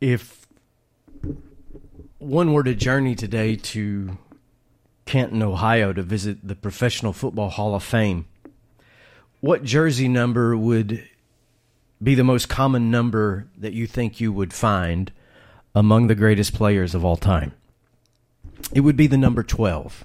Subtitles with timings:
[0.00, 0.46] If
[2.18, 4.16] one were to journey today to
[5.04, 8.26] Canton, Ohio to visit the Professional Football Hall of Fame,
[9.40, 11.06] what jersey number would
[12.02, 15.12] be the most common number that you think you would find
[15.74, 17.52] among the greatest players of all time?
[18.72, 20.04] It would be the number 12.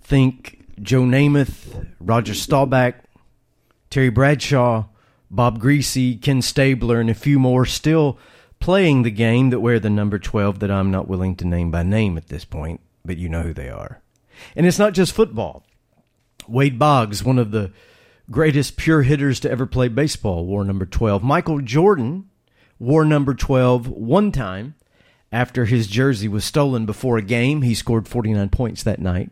[0.00, 2.96] Think Joe Namath, Roger Staubach,
[3.90, 4.86] Terry Bradshaw,
[5.30, 8.18] Bob Griese, Ken Stabler, and a few more still
[8.64, 11.82] playing the game that wear the number 12 that I'm not willing to name by
[11.82, 14.00] name at this point, but you know who they are.
[14.56, 15.66] And it's not just football.
[16.48, 17.72] Wade Boggs, one of the
[18.30, 21.22] greatest pure hitters to ever play baseball, wore number 12.
[21.22, 22.30] Michael Jordan
[22.78, 24.76] wore number 12 one time
[25.30, 27.60] after his jersey was stolen before a game.
[27.60, 29.28] He scored 49 points that night.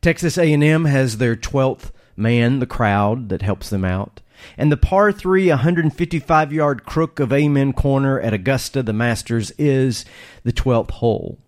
[0.00, 4.20] Texas A&M has their 12th man, the crowd that helps them out.
[4.56, 10.04] And the par 3 155 yard crook of Amen Corner at Augusta, the Masters, is
[10.44, 11.38] the 12th hole.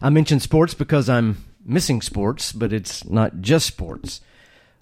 [0.00, 4.20] I mention sports because I'm missing sports, but it's not just sports.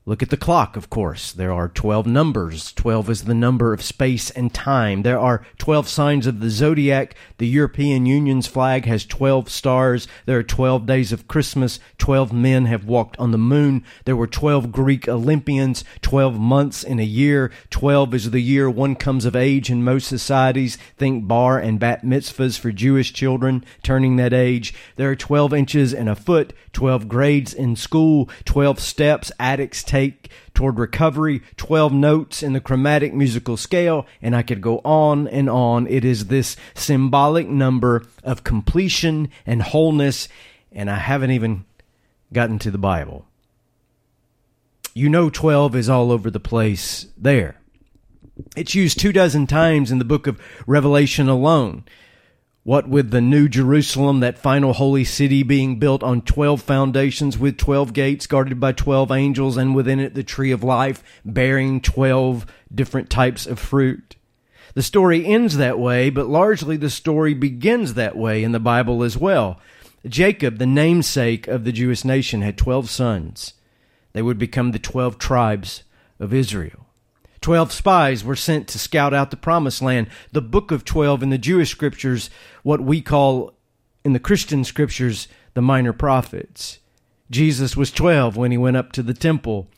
[0.08, 1.32] Look at the clock, of course.
[1.32, 2.72] There are 12 numbers.
[2.74, 5.02] 12 is the number of space and time.
[5.02, 7.16] There are 12 signs of the zodiac.
[7.38, 10.06] The European Union's flag has 12 stars.
[10.24, 11.80] There are 12 days of Christmas.
[11.98, 13.82] 12 men have walked on the moon.
[14.04, 15.82] There were 12 Greek Olympians.
[16.02, 17.50] 12 months in a year.
[17.70, 20.78] 12 is the year one comes of age in most societies.
[20.96, 24.72] Think bar and bat mitzvahs for Jewish children turning that age.
[24.94, 26.52] There are 12 inches in a foot.
[26.74, 28.28] 12 grades in school.
[28.44, 34.42] 12 steps addicts take toward recovery, 12 notes in the chromatic musical scale, and I
[34.42, 35.86] could go on and on.
[35.86, 40.28] It is this symbolic number of completion and wholeness,
[40.70, 41.64] and I haven't even
[42.32, 43.26] gotten to the Bible.
[44.94, 47.56] You know, 12 is all over the place there.
[48.54, 51.84] It's used two dozen times in the book of Revelation alone.
[52.66, 57.58] What with the New Jerusalem, that final holy city being built on 12 foundations with
[57.58, 62.44] 12 gates guarded by 12 angels, and within it the tree of life bearing 12
[62.74, 64.16] different types of fruit.
[64.74, 69.04] The story ends that way, but largely the story begins that way in the Bible
[69.04, 69.60] as well.
[70.04, 73.54] Jacob, the namesake of the Jewish nation, had 12 sons.
[74.12, 75.84] They would become the 12 tribes
[76.18, 76.85] of Israel.
[77.46, 80.08] Twelve spies were sent to scout out the promised land.
[80.32, 82.28] The book of 12 in the Jewish scriptures,
[82.64, 83.54] what we call
[84.04, 86.80] in the Christian scriptures, the minor prophets.
[87.30, 89.68] Jesus was 12 when he went up to the temple.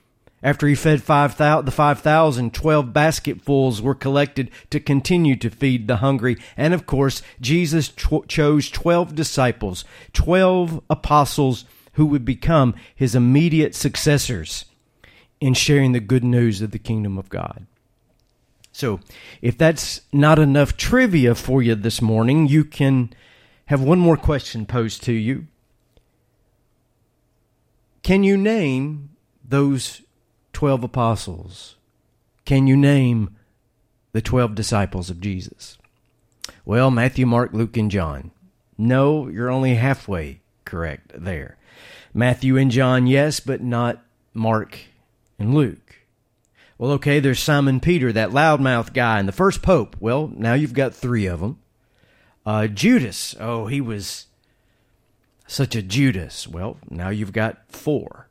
[0.43, 5.89] After he fed 5, 000, the 5,000, 12 basketfuls were collected to continue to feed
[5.89, 6.39] the hungry.
[6.57, 9.85] And of course, Jesus cho- chose 12 disciples,
[10.15, 14.65] 12 apostles who would become his immediate successors
[15.41, 17.67] in sharing the good news of the kingdom of God.
[18.73, 19.01] So,
[19.43, 23.13] if that's not enough trivia for you this morning, you can
[23.67, 25.47] have one more question posed to you.
[28.03, 29.11] Can you name
[29.45, 30.03] those
[30.53, 31.77] 12 apostles?
[32.45, 33.37] Can you name
[34.13, 35.77] the 12 disciples of Jesus?
[36.65, 38.31] Well, Matthew, Mark, Luke, and John.
[38.77, 41.57] No, you're only halfway correct there.
[42.15, 44.79] Matthew and John, yes, but not Mark
[45.39, 45.97] and Luke.
[46.77, 49.97] Well, okay, there's Simon Peter, that loudmouth guy, and the first pope.
[49.99, 51.59] Well, now you've got three of them.
[52.47, 54.27] Uh, Judas, oh, he was
[55.47, 56.47] such a Judas.
[56.47, 58.29] Well, now you've got four.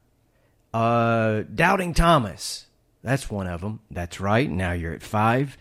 [0.74, 2.68] Uh, Doubting Thomas,
[3.04, 3.82] that's one of them.
[3.92, 4.50] That's right.
[4.50, 5.58] Now you're at five.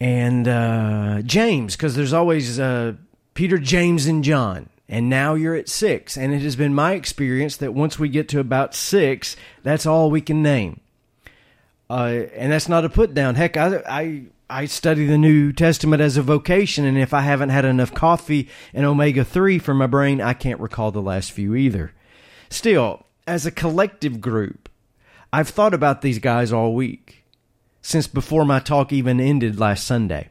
[0.00, 2.94] And uh, James, because there's always uh,
[3.34, 6.16] Peter, James, and John and now you're at six.
[6.16, 10.10] And it has been my experience that once we get to about six, that's all
[10.10, 10.80] we can name.
[11.88, 13.34] Uh, and that's not a put down.
[13.34, 17.48] Heck, I, I I study the New Testament as a vocation, and if I haven't
[17.48, 21.54] had enough coffee and omega three for my brain, I can't recall the last few
[21.54, 21.92] either.
[22.50, 24.68] Still, as a collective group,
[25.32, 27.24] I've thought about these guys all week
[27.80, 30.30] since before my talk even ended last Sunday.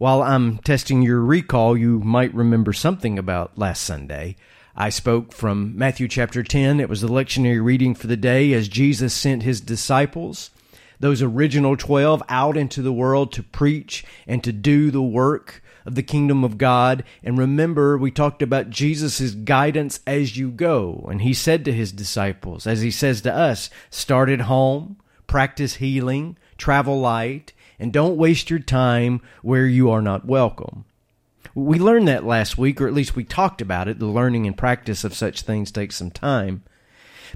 [0.00, 4.36] While I'm testing your recall, you might remember something about last Sunday.
[4.74, 6.80] I spoke from Matthew chapter 10.
[6.80, 10.52] It was the lectionary reading for the day as Jesus sent his disciples,
[11.00, 15.96] those original 12, out into the world to preach and to do the work of
[15.96, 17.04] the kingdom of God.
[17.22, 21.06] And remember, we talked about Jesus' guidance as you go.
[21.10, 25.74] And he said to his disciples, as he says to us, start at home, practice
[25.74, 30.84] healing, travel light, and don't waste your time where you are not welcome.
[31.54, 33.98] We learned that last week, or at least we talked about it.
[33.98, 36.62] The learning and practice of such things takes some time.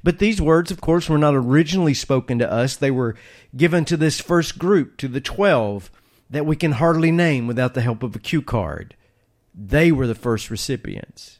[0.03, 2.77] But these words, of course, were not originally spoken to us.
[2.77, 3.17] They were
[3.57, 5.91] given to this first group, to the twelve,
[6.31, 8.95] that we can hardly name without the help of a cue card.
[9.55, 11.39] They were the first recipients.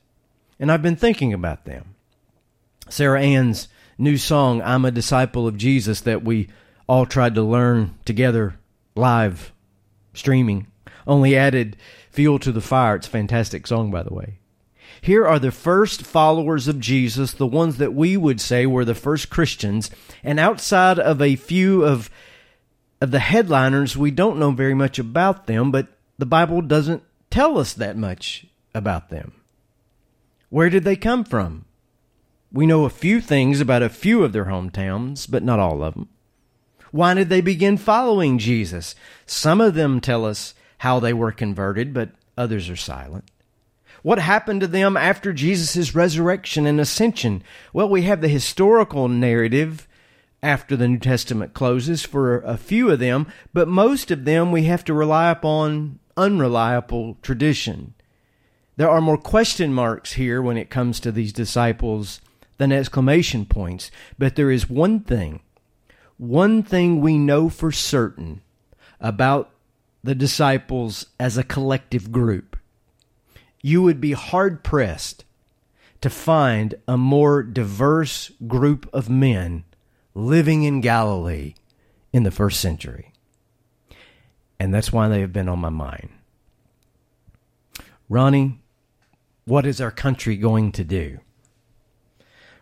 [0.59, 1.95] And I've been thinking about them.
[2.89, 3.69] Sarah Ann's
[3.99, 6.49] new song, I'm a Disciple of Jesus, that we
[6.87, 8.57] all tried to learn together
[8.95, 9.53] live
[10.13, 10.67] streaming,
[11.07, 11.77] only added
[12.11, 12.97] fuel to the fire.
[12.97, 14.39] It's a fantastic song, by the way.
[15.01, 18.95] Here are the first followers of Jesus, the ones that we would say were the
[18.95, 19.91] first Christians,
[20.23, 22.11] and outside of a few of
[23.01, 27.59] of the headliners, we don't know very much about them, but the Bible doesn't tell
[27.59, 29.33] us that much about them.
[30.49, 31.67] Where did they come from?
[32.51, 35.95] We know a few things about a few of their hometowns, but not all of
[35.95, 36.09] them.
[36.95, 38.95] Why did they begin following Jesus?
[39.27, 43.25] Some of them tell us how they were converted, but others are silent.
[44.03, 47.43] What happened to them after Jesus' resurrection and ascension?
[47.73, 49.89] Well, we have the historical narrative
[50.41, 54.67] after the New Testament closes for a few of them, but most of them we
[54.67, 57.95] have to rely upon unreliable tradition.
[58.77, 62.21] There are more question marks here when it comes to these disciples
[62.59, 65.41] than exclamation points, but there is one thing,
[66.19, 68.41] one thing we know for certain
[69.01, 69.51] about
[70.03, 72.57] the disciples as a collective group.
[73.63, 75.25] You would be hard pressed
[76.03, 79.65] to find a more diverse group of men
[80.15, 81.55] living in Galilee
[82.13, 83.13] in the first century.
[84.61, 86.11] And that's why they have been on my mind.
[88.09, 88.61] Ronnie,
[89.47, 91.21] what is our country going to do?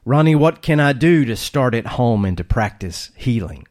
[0.04, 3.66] Ronnie, what can I do to start at home and to practice healing?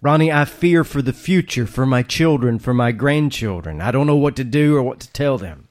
[0.00, 3.80] Ronnie, I fear for the future, for my children, for my grandchildren.
[3.80, 5.68] I don't know what to do or what to tell them.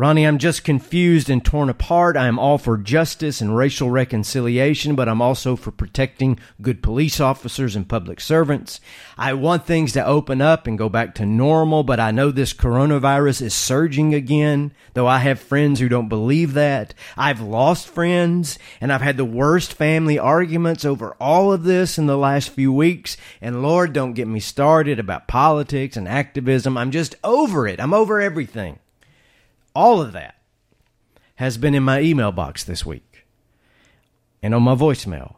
[0.00, 2.16] Ronnie, I'm just confused and torn apart.
[2.16, 7.20] I am all for justice and racial reconciliation, but I'm also for protecting good police
[7.20, 8.80] officers and public servants.
[9.18, 12.54] I want things to open up and go back to normal, but I know this
[12.54, 16.94] coronavirus is surging again, though I have friends who don't believe that.
[17.14, 22.06] I've lost friends, and I've had the worst family arguments over all of this in
[22.06, 23.18] the last few weeks.
[23.42, 26.78] And Lord, don't get me started about politics and activism.
[26.78, 27.78] I'm just over it.
[27.78, 28.78] I'm over everything.
[29.74, 30.36] All of that
[31.36, 33.26] has been in my email box this week
[34.42, 35.36] and on my voicemail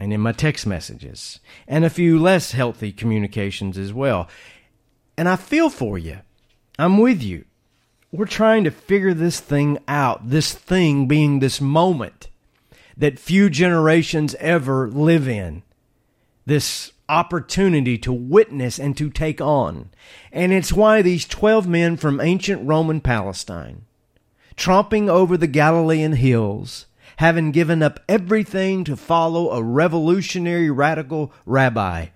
[0.00, 1.38] and in my text messages
[1.68, 4.28] and a few less healthy communications as well.
[5.16, 6.18] And I feel for you.
[6.78, 7.44] I'm with you.
[8.10, 12.28] We're trying to figure this thing out, this thing being this moment
[12.96, 15.62] that few generations ever live in.
[16.44, 19.90] This opportunity to witness and to take on.
[20.32, 23.84] And it's why these 12 men from ancient Roman Palestine,
[24.56, 26.86] tromping over the Galilean hills,
[27.18, 32.06] having given up everything to follow a revolutionary radical rabbi,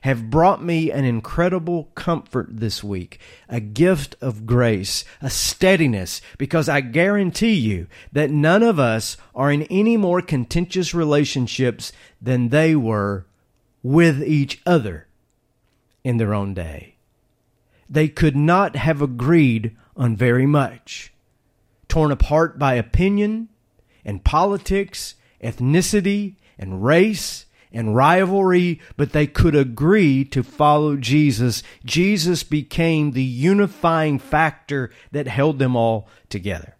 [0.00, 3.20] have brought me an incredible comfort this week,
[3.50, 9.52] a gift of grace, a steadiness, because I guarantee you that none of us are
[9.52, 11.92] in any more contentious relationships
[12.22, 13.26] than they were
[13.86, 15.06] with each other
[16.02, 16.96] in their own day.
[17.88, 21.12] They could not have agreed on very much.
[21.86, 23.48] Torn apart by opinion
[24.04, 31.62] and politics, ethnicity and race and rivalry, but they could agree to follow Jesus.
[31.84, 36.74] Jesus became the unifying factor that held them all together.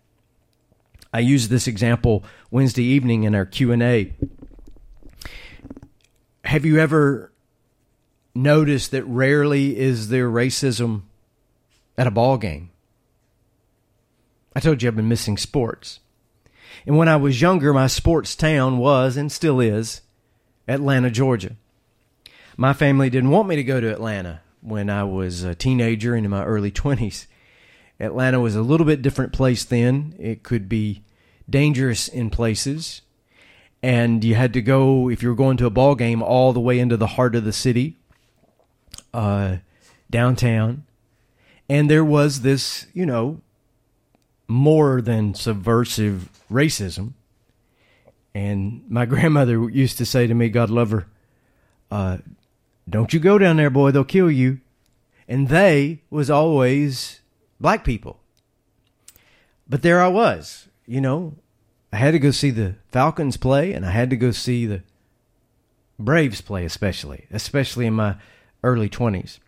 [1.13, 4.13] I used this example Wednesday evening in our Q&A
[6.47, 7.33] have you ever
[8.35, 11.03] noticed that rarely is there racism
[11.99, 12.71] at a ball game?
[14.55, 16.01] I told you I've been missing sports.
[16.87, 20.03] And when I was younger, my sports town was and still is
[20.69, 21.57] Atlanta, Georgia.
[22.57, 26.25] My family didn't want me to go to Atlanta when I was a teenager and
[26.25, 27.27] in my early 20s.
[27.99, 30.15] Atlanta was a little bit different place then.
[30.19, 31.03] It could be
[31.49, 33.03] dangerous in places
[33.83, 36.61] and you had to go if you were going to a ball game all the
[36.61, 37.99] way into the heart of the city,
[39.13, 39.57] uh,
[40.11, 40.85] downtown,
[41.69, 43.41] and there was this, you know,
[44.49, 47.13] more than subversive racism.
[48.35, 51.07] And my grandmother used to say to me, God love her,
[51.91, 52.19] uh,
[52.89, 54.61] don't you go down there, boy, they'll kill you.
[55.29, 57.21] And they was always
[57.59, 58.21] black people.
[59.69, 61.35] But there I was, you know,
[61.93, 64.83] I had to go see the Falcons play, and I had to go see the
[65.99, 68.17] Braves play, especially, especially in my
[68.63, 69.39] early 20s.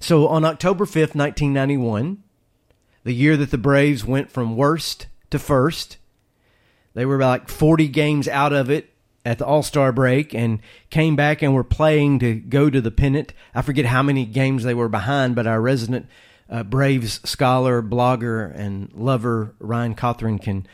[0.00, 2.22] So on October 5th, 1991,
[3.04, 5.98] the year that the Braves went from worst to first,
[6.94, 8.90] they were like 40 games out of it
[9.24, 12.90] at the All Star break and came back and were playing to go to the
[12.90, 13.32] pennant.
[13.54, 16.06] I forget how many games they were behind, but our resident
[16.50, 20.66] uh, Braves scholar, blogger, and lover Ryan Cawthron can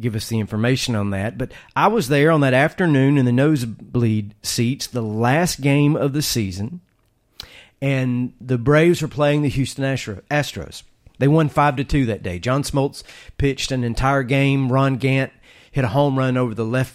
[0.00, 1.38] give us the information on that.
[1.38, 6.12] But I was there on that afternoon in the nosebleed seats, the last game of
[6.12, 6.80] the season,
[7.80, 10.82] and the Braves were playing the Houston Astros.
[11.18, 12.38] They won five to two that day.
[12.38, 13.02] John Smoltz
[13.38, 14.70] pitched an entire game.
[14.70, 15.32] Ron Gant
[15.70, 16.94] hit a home run over the left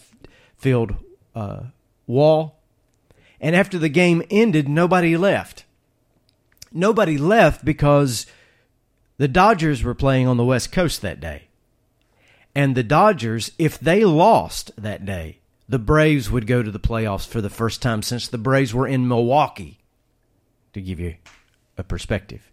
[0.57, 0.95] field
[1.35, 1.63] uh,
[2.07, 2.59] wall.
[3.39, 5.65] And after the game ended, nobody left.
[6.71, 8.25] Nobody left because
[9.17, 11.43] the Dodgers were playing on the West Coast that day.
[12.55, 17.27] And the Dodgers, if they lost that day, the Braves would go to the playoffs
[17.27, 19.79] for the first time since the Braves were in Milwaukee,
[20.73, 21.15] to give you
[21.77, 22.51] a perspective.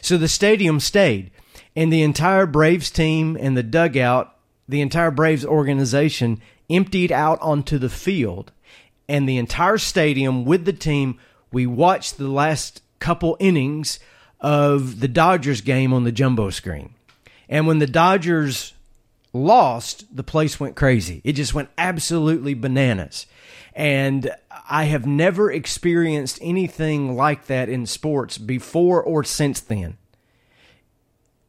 [0.00, 1.30] So the stadium stayed,
[1.74, 4.36] and the entire Braves team and the dugout,
[4.68, 8.52] the entire Braves organization emptied out onto the field,
[9.08, 11.18] and the entire stadium with the team,
[11.50, 13.98] we watched the last couple innings
[14.40, 16.94] of the Dodgers game on the jumbo screen.
[17.48, 18.74] And when the Dodgers
[19.32, 21.20] lost, the place went crazy.
[21.24, 23.26] It just went absolutely bananas.
[23.74, 24.30] And
[24.68, 29.96] I have never experienced anything like that in sports before or since then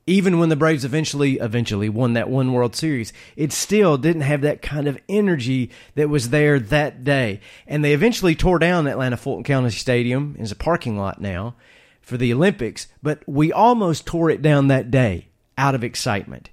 [0.05, 4.41] even when the Braves eventually eventually won that one World Series, it still didn't have
[4.41, 7.39] that kind of energy that was there that day.
[7.67, 11.55] And they eventually tore down Atlanta Fulton County Stadium as a parking lot now
[12.01, 16.49] for the Olympics, but we almost tore it down that day out of excitement.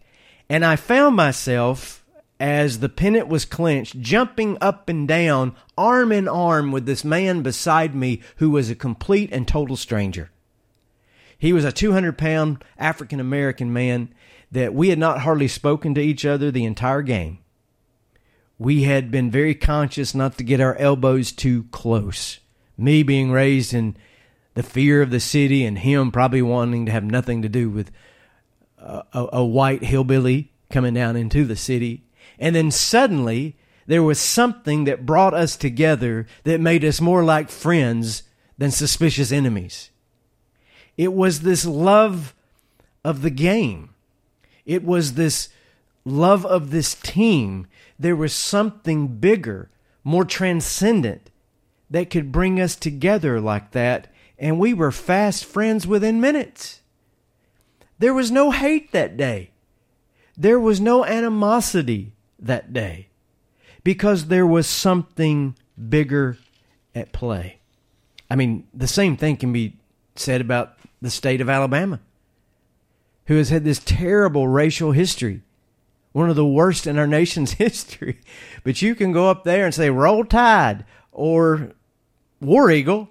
[0.51, 2.05] And I found myself
[2.41, 7.43] as the pennant was clinched, jumping up and down, arm in arm with this man
[7.43, 10.33] beside me who was a complete and total stranger.
[11.39, 14.13] He was a 200 pound African American man
[14.51, 17.39] that we had not hardly spoken to each other the entire game.
[18.59, 22.41] We had been very conscious not to get our elbows too close.
[22.77, 23.97] Me being raised in
[24.55, 27.93] the fear of the city, and him probably wanting to have nothing to do with
[28.81, 32.05] a, a, white hillbilly coming down into the city.
[32.39, 33.57] And then suddenly,
[33.87, 38.23] there was something that brought us together that made us more like friends
[38.57, 39.91] than suspicious enemies.
[40.97, 42.35] It was this love
[43.05, 43.91] of the game.
[44.65, 45.49] It was this
[46.05, 47.67] love of this team.
[47.99, 49.71] There was something bigger,
[50.05, 51.31] more transcendent
[51.91, 56.80] that could bring us together like that, and we were fast friends within minutes.
[58.01, 59.51] There was no hate that day.
[60.37, 63.09] There was no animosity that day
[63.85, 65.55] because there was something
[65.89, 66.39] bigger
[66.95, 67.59] at play.
[68.31, 69.77] I mean, the same thing can be
[70.17, 72.01] said about the state of Alabama,
[73.27, 75.43] who has had this terrible racial history,
[76.13, 78.19] one of the worst in our nation's history.
[78.65, 81.73] But you can go up there and say, Roll Tide or
[82.41, 83.11] War Eagle,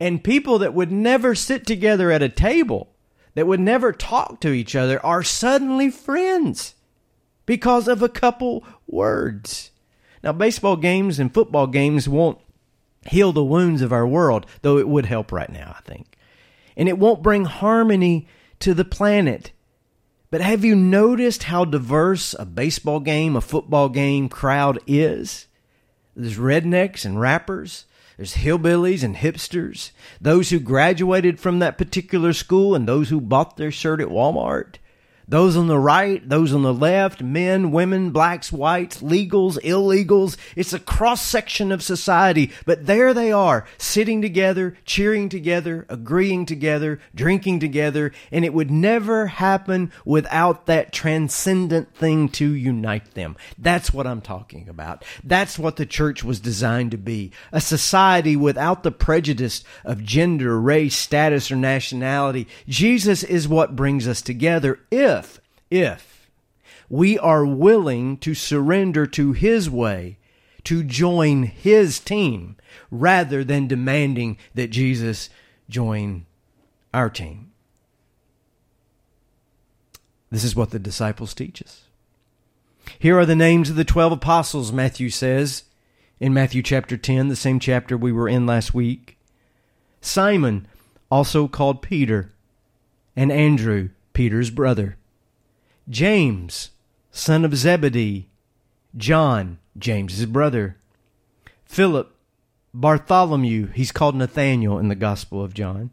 [0.00, 2.93] and people that would never sit together at a table,
[3.34, 6.74] that would never talk to each other, are suddenly friends
[7.46, 9.70] because of a couple words.
[10.22, 12.38] Now, baseball games and football games won't
[13.06, 16.14] heal the wounds of our world, though it would help right now, I think
[16.76, 18.26] and it won't bring harmony
[18.60, 19.52] to the planet.
[20.30, 25.46] But have you noticed how diverse a baseball game, a football game crowd is?
[26.16, 27.86] There's rednecks and rappers.
[28.16, 29.90] There's hillbillies and hipsters.
[30.20, 34.76] Those who graduated from that particular school and those who bought their shirt at Walmart.
[35.26, 40.36] Those on the right, those on the left, men, women, blacks, whites, legals, illegals.
[40.54, 46.44] It's a cross section of society, but there they are, sitting together, cheering together, agreeing
[46.44, 53.36] together, drinking together, and it would never happen without that transcendent thing to unite them.
[53.58, 55.04] That's what I'm talking about.
[55.22, 57.32] That's what the church was designed to be.
[57.50, 62.46] A society without the prejudice of gender, race, status, or nationality.
[62.68, 65.13] Jesus is what brings us together if
[65.74, 66.30] if,
[66.88, 70.18] we are willing to surrender to His way,
[70.64, 72.56] to join His team,
[72.90, 75.30] rather than demanding that Jesus
[75.68, 76.26] join
[76.92, 77.52] our team.
[80.30, 81.82] This is what the disciples teach us.
[82.98, 85.64] Here are the names of the 12 apostles, Matthew says
[86.20, 89.18] in Matthew chapter 10, the same chapter we were in last week.
[90.00, 90.66] Simon,
[91.10, 92.32] also called Peter,
[93.16, 94.96] and Andrew, Peter's brother.
[95.88, 96.70] James,
[97.10, 98.28] son of Zebedee.
[98.96, 100.76] John, James's brother.
[101.64, 102.14] Philip,
[102.72, 105.90] Bartholomew, he's called Nathaniel in the Gospel of John.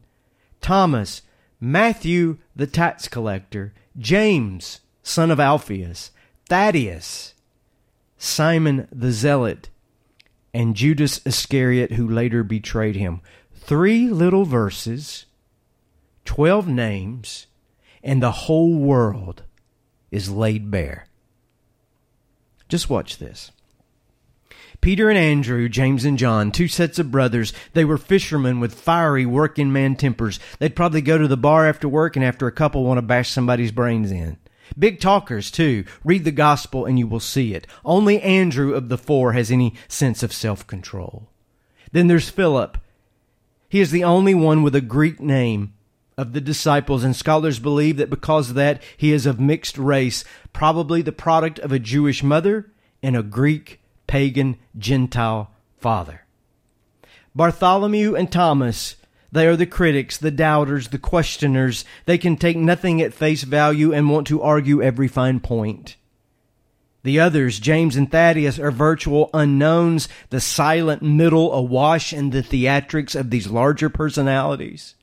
[0.61, 1.23] Thomas,
[1.59, 3.73] Matthew, the tax collector.
[3.97, 6.11] James, son of Alphaeus.
[6.47, 7.33] Thaddeus,
[8.17, 9.69] Simon the Zealot.
[10.53, 13.21] and Judas Iscariot, who later betrayed him.
[13.55, 15.25] Three little verses,
[16.25, 17.47] 12 names,
[18.03, 19.43] and the whole world
[20.11, 21.07] is laid bare.
[22.69, 23.51] Just watch this.
[24.81, 29.25] Peter and Andrew, James and John, two sets of brothers, they were fishermen with fiery
[29.25, 30.39] working man tempers.
[30.57, 33.29] They'd probably go to the bar after work and after a couple want to bash
[33.29, 34.37] somebody's brains in.
[34.77, 35.83] Big talkers, too.
[36.03, 37.67] Read the gospel and you will see it.
[37.85, 41.27] Only Andrew of the four has any sense of self control.
[41.91, 42.77] Then there's Philip.
[43.69, 45.73] He is the only one with a Greek name
[46.21, 50.23] of the disciples, and scholars believe that because of that, he is of mixed race,
[50.53, 52.71] probably the product of a Jewish mother
[53.03, 56.21] and a Greek pagan Gentile father.
[57.35, 58.95] Bartholomew and Thomas
[59.31, 61.85] they are the critics, the doubters, the questioners.
[62.05, 65.95] They can take nothing at face value and want to argue every fine point.
[67.03, 73.17] The others, James and Thaddeus, are virtual unknowns, the silent middle awash in the theatrics
[73.17, 74.95] of these larger personalities.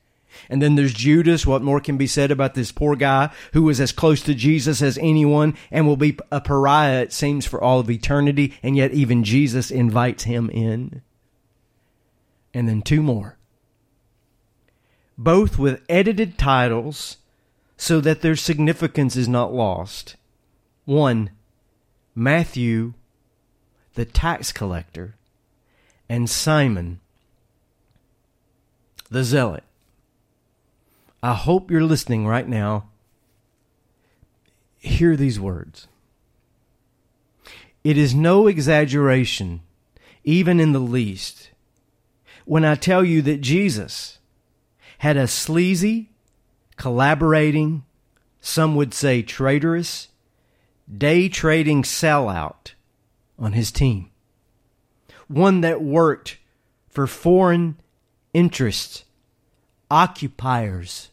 [0.49, 1.45] And then there's Judas.
[1.45, 4.81] What more can be said about this poor guy who was as close to Jesus
[4.81, 8.91] as anyone and will be a pariah, it seems, for all of eternity, and yet
[8.91, 11.01] even Jesus invites him in.
[12.53, 13.39] And then two more
[15.19, 17.17] both with edited titles
[17.75, 20.15] so that their significance is not lost.
[20.85, 21.31] One,
[22.15, 22.93] Matthew,
[23.95, 25.15] the tax collector,
[26.07, 27.01] and Simon,
[29.11, 29.65] the zealot.
[31.21, 32.89] I hope you're listening right now.
[34.77, 35.87] Hear these words.
[37.83, 39.61] It is no exaggeration,
[40.23, 41.51] even in the least,
[42.45, 44.19] when I tell you that Jesus,
[44.99, 46.09] had a sleazy,
[46.77, 47.83] collaborating,
[48.41, 50.09] some would say traitorous,
[50.95, 52.73] day trading sellout
[53.37, 54.09] on his team.
[55.27, 56.37] One that worked
[56.89, 57.79] for foreign
[58.33, 59.05] interests,
[59.89, 61.09] occupiers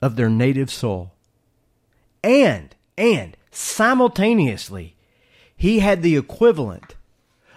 [0.00, 1.12] of their native soil.
[2.22, 4.96] And, and simultaneously,
[5.56, 6.96] he had the equivalent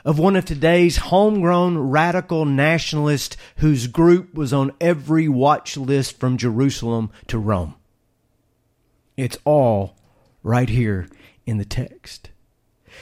[0.06, 6.38] of one of today's homegrown radical nationalists whose group was on every watch list from
[6.38, 7.76] Jerusalem to Rome.
[9.17, 9.98] It's all
[10.43, 11.10] right here
[11.45, 12.30] in the text.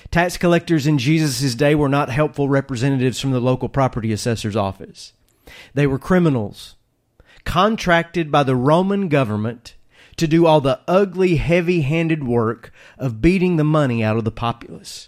[0.09, 5.13] Tax collectors in Jesus' day were not helpful representatives from the local property assessor's office.
[5.73, 6.75] They were criminals,
[7.47, 9.75] contracted by the Roman government
[10.17, 14.31] to do all the ugly, heavy handed work of beating the money out of the
[14.31, 15.07] populace.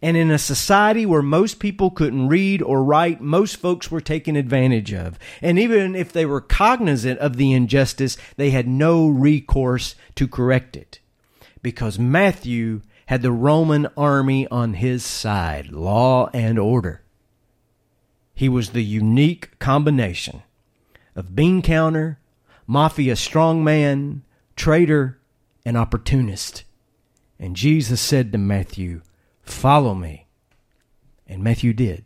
[0.00, 4.34] And in a society where most people couldn't read or write, most folks were taken
[4.34, 5.18] advantage of.
[5.42, 10.76] And even if they were cognizant of the injustice, they had no recourse to correct
[10.76, 11.00] it.
[11.62, 17.02] Because Matthew had the Roman army on his side, law and order.
[18.34, 20.42] He was the unique combination
[21.14, 22.18] of bean counter,
[22.66, 24.20] mafia strongman,
[24.56, 25.18] traitor,
[25.64, 26.64] and opportunist.
[27.38, 29.02] And Jesus said to Matthew,
[29.42, 30.26] Follow me.
[31.26, 32.04] And Matthew did.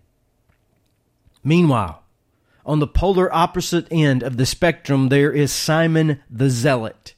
[1.44, 2.02] Meanwhile,
[2.66, 7.14] on the polar opposite end of the spectrum, there is Simon the Zealot.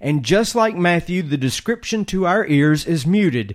[0.00, 3.54] And just like Matthew, the description to our ears is muted.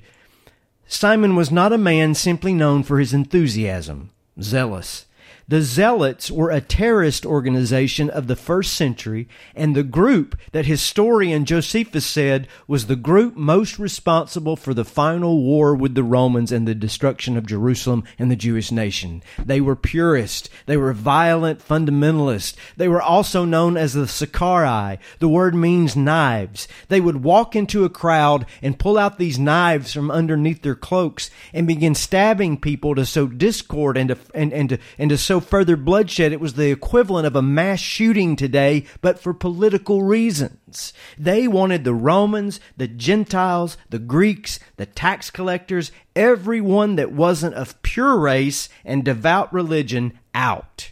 [0.88, 5.07] Simon was not a man simply known for his enthusiasm, zealous.
[5.47, 11.45] The Zealots were a terrorist organization of the first century, and the group that historian
[11.45, 16.67] Josephus said was the group most responsible for the final war with the Romans and
[16.67, 19.21] the destruction of Jerusalem and the Jewish nation.
[19.38, 20.49] They were purists.
[20.65, 22.55] They were violent fundamentalists.
[22.75, 24.97] They were also known as the Sicarii.
[25.19, 26.67] The word means knives.
[26.88, 31.29] They would walk into a crowd and pull out these knives from underneath their cloaks
[31.53, 35.34] and begin stabbing people to sow discord and to, and, and to, and to sow
[35.39, 36.31] further bloodshed.
[36.31, 40.93] It was the equivalent of a mass shooting today, but for political reasons.
[41.17, 47.81] They wanted the Romans, the Gentiles, the Greeks, the tax collectors, everyone that wasn't of
[47.81, 50.91] pure race and devout religion out.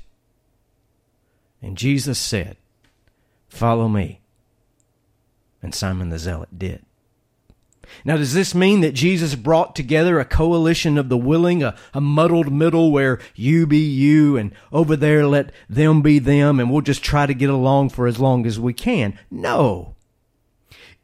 [1.62, 2.58] And Jesus said,
[3.48, 4.20] Follow me.
[5.62, 6.84] And Simon the Zealot did.
[8.06, 12.02] Now, does this mean that Jesus brought together a coalition of the willing, a, a,
[12.02, 16.82] muddled middle where you be you and over there let them be them and we'll
[16.82, 19.18] just try to get along for as long as we can?
[19.30, 19.96] No.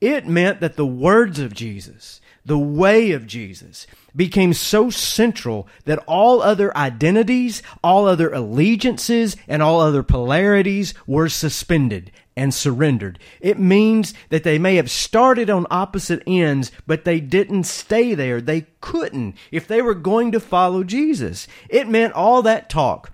[0.01, 6.03] It meant that the words of Jesus, the way of Jesus, became so central that
[6.07, 13.19] all other identities, all other allegiances, and all other polarities were suspended and surrendered.
[13.41, 18.39] It means that they may have started on opposite ends, but they didn't stay there.
[18.39, 21.47] They couldn't if they were going to follow Jesus.
[21.67, 23.11] It meant all that talk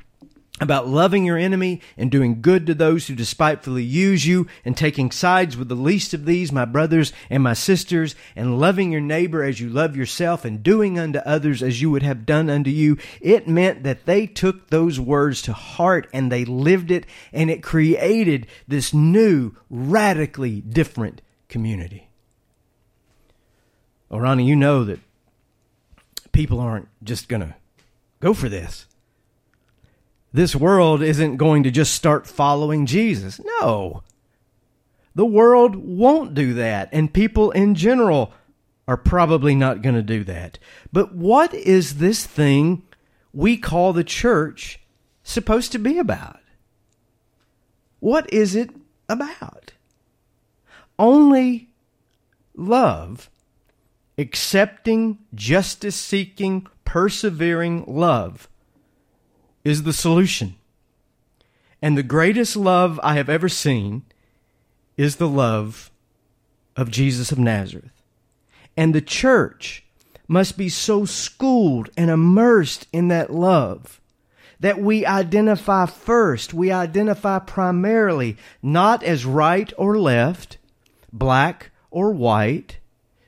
[0.61, 5.11] about loving your enemy and doing good to those who despitefully use you and taking
[5.11, 9.43] sides with the least of these, my brothers and my sisters, and loving your neighbor
[9.43, 12.97] as you love yourself and doing unto others as you would have done unto you.
[13.19, 17.61] It meant that they took those words to heart and they lived it and it
[17.61, 22.09] created this new, radically different community.
[24.09, 25.01] Ronnie, you know that
[26.31, 27.55] people aren't just going to
[28.21, 28.85] go for this
[30.35, 33.39] this world isn't going to just start following Jesus.
[33.61, 34.03] No.
[35.15, 38.33] The world won't do that, and people in general
[38.85, 40.59] are probably not going to do that.
[40.91, 42.83] But what is this thing
[43.33, 44.81] we call the church
[45.23, 46.41] supposed to be about?
[48.01, 48.71] What is it
[49.07, 49.71] about?
[50.99, 51.69] Only
[52.55, 53.29] love,
[54.17, 58.49] accepting, justice seeking, persevering love
[59.65, 60.55] is the solution.
[61.81, 64.03] And the greatest love I have ever seen
[64.95, 65.91] is the love
[66.77, 67.91] of Jesus of Nazareth.
[68.77, 69.83] And the church
[70.27, 73.99] must be so schooled and immersed in that love
[74.59, 80.57] that we identify first, we identify primarily not as right or left,
[81.11, 82.77] black or white,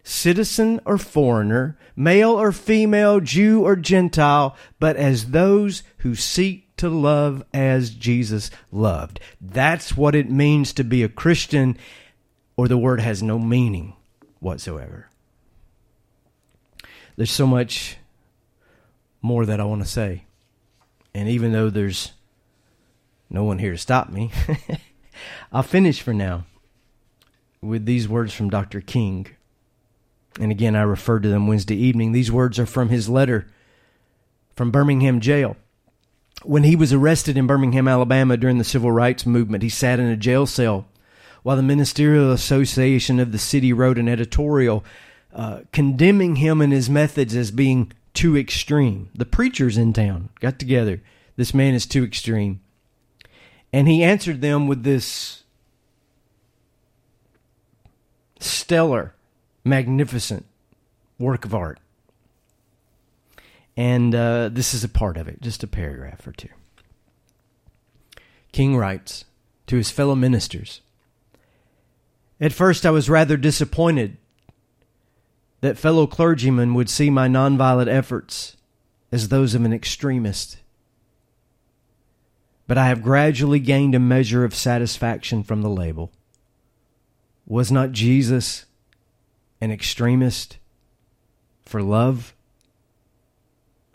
[0.08, 6.90] citizen or foreigner, male or female, Jew or Gentile, but as those who seek to
[6.90, 9.20] love as Jesus loved.
[9.42, 11.78] That's what it means to be a Christian,
[12.56, 13.94] or the word has no meaning
[14.40, 15.10] whatsoever.
[17.18, 17.98] There's so much
[19.22, 20.24] more that I want to say.
[21.14, 22.14] And even though there's
[23.30, 24.32] no one here to stop me,
[25.52, 26.46] I'll finish for now
[27.60, 28.82] with these words from Dr.
[28.82, 29.28] King
[30.40, 32.12] and again, I referred to them Wednesday evening.
[32.12, 33.48] These words are from his letter
[34.56, 35.56] from Birmingham jail.
[36.44, 40.08] When he was arrested in Birmingham, Alabama during the civil rights movement, he sat in
[40.08, 40.88] a jail cell
[41.44, 44.84] while the Ministerial Association of the city wrote an editorial
[45.34, 49.10] uh, condemning him and his methods as being too extreme.
[49.16, 51.02] The preachers in town got together.
[51.36, 52.62] This man is too extreme.
[53.72, 55.44] And he answered them with this
[58.40, 59.14] stellar
[59.68, 60.46] magnificent
[61.20, 61.80] work of art.
[63.76, 66.50] And uh, this is a part of it, just a paragraph or two.
[68.52, 69.26] King writes
[69.68, 70.82] to his fellow ministers
[72.42, 74.18] At first, I was rather disappointed
[75.62, 78.58] that fellow clergymen would see my nonviolent efforts
[79.12, 80.58] as those of an extremist.
[82.68, 86.12] But I have gradually gained a measure of satisfaction from the label.
[87.46, 88.66] Was not Jesus
[89.62, 90.58] an extremist
[91.66, 92.34] for love.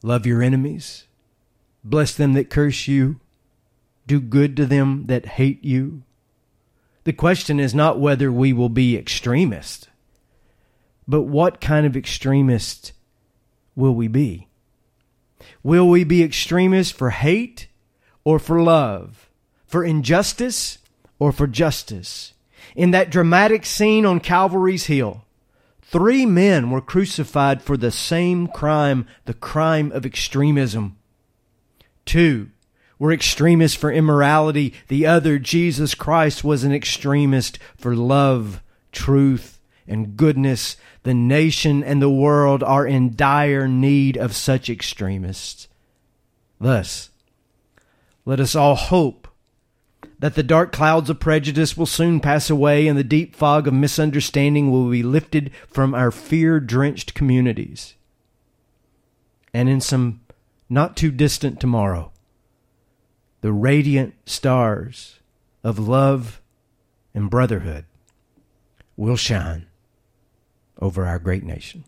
[0.03, 1.07] Love your enemies.
[1.85, 3.21] Bless them that curse you.
[4.07, 6.03] Do good to them that hate you.
[7.05, 9.89] The question is not whether we will be extremists,
[11.09, 12.93] but what kind of extremists
[13.75, 14.49] will we be?
[15.63, 17.69] Will we be extremists for hate
[18.25, 19.29] or for love?
[19.67, 20.79] For injustice
[21.19, 22.35] or for justice?
[22.77, 25.25] In that dramatic scene on Calvary's Hill,
[25.93, 30.97] Three men were crucified for the same crime, the crime of extremism.
[32.07, 32.49] Two
[32.99, 34.73] were extremists for immorality.
[34.89, 40.79] The other, Jesus Christ, was an extremist for love, truth, and goodness.
[41.03, 45.69] The nation and the world are in dire need of such extremists.
[46.59, 47.11] Thus,
[48.25, 49.22] let us all hope
[50.23, 53.75] that the dark clouds of prejudice will soon pass away and the deep fog of
[53.75, 57.97] misunderstanding will be lifted from our fear drenched communities.
[59.53, 60.21] And in some
[60.71, 62.13] not too distant tomorrow,
[63.41, 65.19] the radiant stars
[65.65, 66.41] of love
[67.13, 67.85] and brotherhood
[68.97, 69.67] will shine
[70.81, 71.83] over our great nation.